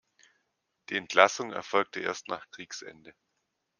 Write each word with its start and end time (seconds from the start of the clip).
Die 0.89 0.95
Entlassung 0.97 1.51
erfolgte 1.51 1.99
erst 1.99 2.27
nach 2.27 2.49
Kriegsende. 2.49 3.13